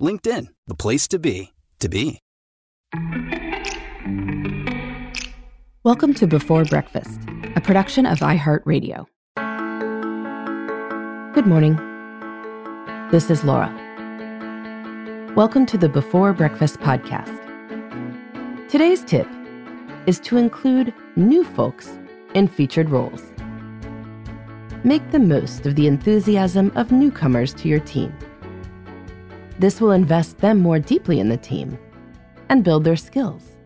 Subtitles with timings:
[0.00, 2.20] LinkedIn, the place to be, to be.
[5.84, 7.20] Welcome to Before Breakfast,
[7.54, 9.04] a production of iHeartRadio.
[11.34, 11.76] Good morning.
[13.10, 13.70] This is Laura.
[15.36, 17.36] Welcome to the Before Breakfast podcast.
[18.68, 19.28] Today's tip
[20.06, 21.98] is to include new folks
[22.34, 23.32] in featured roles.
[24.82, 28.16] Make the most of the enthusiasm of newcomers to your team.
[29.60, 31.78] This will invest them more deeply in the team
[32.48, 33.58] and build their skills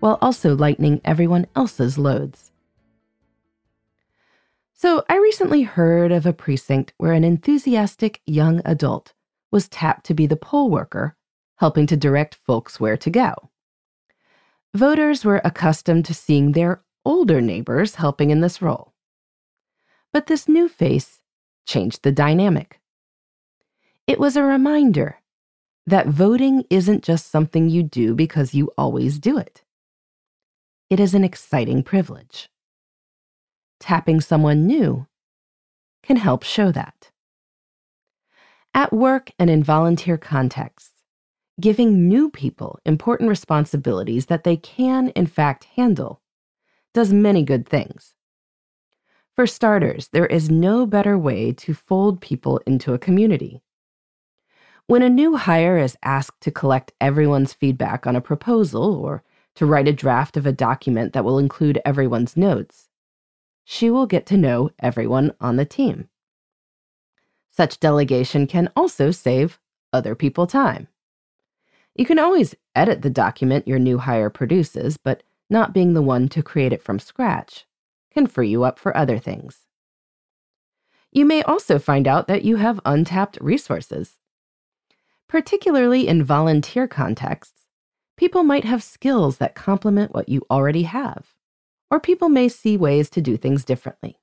[0.00, 2.50] while also lightening everyone else's loads.
[4.74, 9.12] So, I recently heard of a precinct where an enthusiastic young adult
[9.52, 11.16] was tapped to be the poll worker,
[11.58, 13.50] helping to direct folks where to go.
[14.74, 18.94] Voters were accustomed to seeing their older neighbors helping in this role.
[20.12, 21.20] But this new face
[21.66, 22.80] changed the dynamic.
[24.08, 25.20] It was a reminder
[25.86, 29.62] that voting isn't just something you do because you always do it
[30.90, 32.48] it is an exciting privilege.
[33.78, 35.06] Tapping someone new
[36.02, 37.10] can help show that.
[38.72, 41.02] At work and in volunteer contexts,
[41.60, 46.22] giving new people important responsibilities that they can, in fact, handle
[46.94, 48.14] does many good things.
[49.34, 53.62] For starters, there is no better way to fold people into a community.
[54.88, 59.22] When a new hire is asked to collect everyone's feedback on a proposal or
[59.56, 62.88] to write a draft of a document that will include everyone's notes,
[63.64, 66.08] she will get to know everyone on the team.
[67.50, 69.60] Such delegation can also save
[69.92, 70.88] other people time.
[71.94, 76.30] You can always edit the document your new hire produces, but not being the one
[76.30, 77.66] to create it from scratch
[78.10, 79.66] can free you up for other things.
[81.12, 84.18] You may also find out that you have untapped resources.
[85.28, 87.58] Particularly in volunteer contexts,
[88.18, 91.34] People might have skills that complement what you already have,
[91.88, 94.18] or people may see ways to do things differently.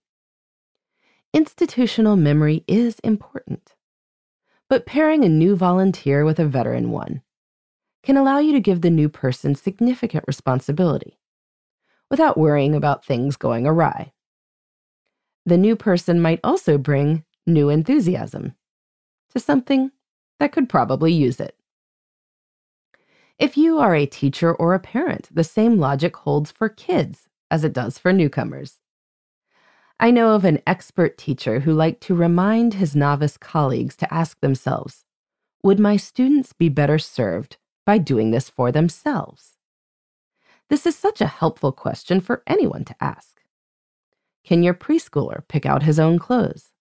[1.33, 3.73] Institutional memory is important,
[4.67, 7.22] but pairing a new volunteer with a veteran one
[8.03, 11.17] can allow you to give the new person significant responsibility
[12.11, 14.11] without worrying about things going awry.
[15.45, 18.55] The new person might also bring new enthusiasm
[19.33, 19.91] to something
[20.40, 21.56] that could probably use it.
[23.38, 27.63] If you are a teacher or a parent, the same logic holds for kids as
[27.63, 28.81] it does for newcomers.
[30.00, 34.40] I know of an expert teacher who liked to remind his novice colleagues to ask
[34.40, 35.06] themselves
[35.63, 39.57] Would my students be better served by doing this for themselves?
[40.69, 43.41] This is such a helpful question for anyone to ask.
[44.44, 46.72] Can your preschooler pick out his own clothes?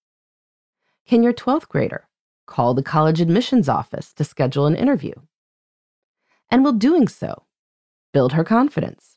[1.07, 2.09] Can your 12th grader
[2.47, 5.15] call the college admissions office to schedule an interview?
[6.51, 7.43] and will doing so
[8.13, 9.17] build her confidence.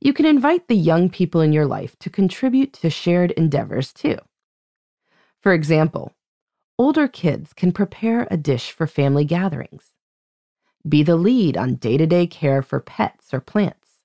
[0.00, 4.16] You can invite the young people in your life to contribute to shared endeavors too.
[5.40, 6.16] For example,
[6.78, 9.92] older kids can prepare a dish for family gatherings,
[10.88, 14.02] be the lead on day to day care for pets or plants,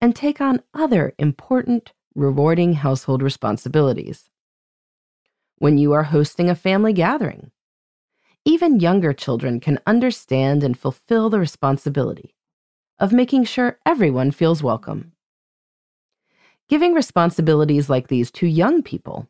[0.00, 4.30] and take on other important, rewarding household responsibilities.
[5.62, 7.52] When you are hosting a family gathering,
[8.44, 12.34] even younger children can understand and fulfill the responsibility
[12.98, 15.12] of making sure everyone feels welcome.
[16.68, 19.28] Giving responsibilities like these to young people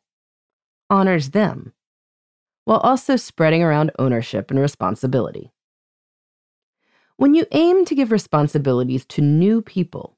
[0.88, 1.74] honors them
[2.64, 5.52] while also spreading around ownership and responsibility.
[7.18, 10.16] When you aim to give responsibilities to new people,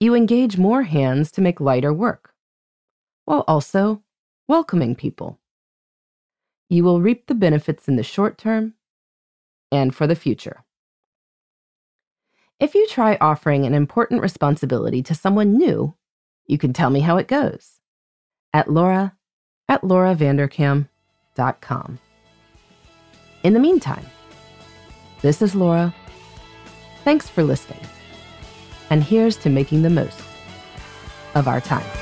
[0.00, 2.34] you engage more hands to make lighter work,
[3.24, 4.02] while also
[4.52, 5.40] welcoming people
[6.72, 8.72] you will reap the benefits in the short term
[9.70, 10.64] and for the future.
[12.58, 15.94] If you try offering an important responsibility to someone new,
[16.46, 17.80] you can tell me how it goes
[18.54, 19.14] at laura
[19.68, 21.98] at lauravanderkam.com.
[23.42, 24.06] In the meantime,
[25.20, 25.94] this is Laura.
[27.04, 27.84] Thanks for listening.
[28.90, 30.22] And here's to making the most
[31.34, 32.01] of our time.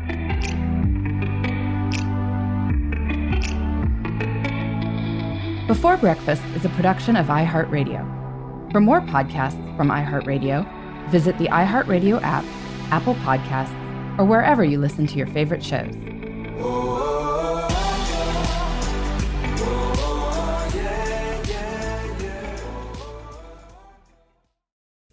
[5.71, 8.73] Before Breakfast is a production of iHeartRadio.
[8.73, 10.67] For more podcasts from iHeartRadio,
[11.09, 12.43] visit the iHeartRadio app,
[12.91, 13.73] Apple Podcasts,
[14.19, 15.95] or wherever you listen to your favorite shows.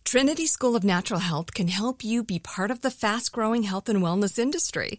[0.04, 3.88] Trinity School of Natural Health can help you be part of the fast growing health
[3.88, 4.98] and wellness industry.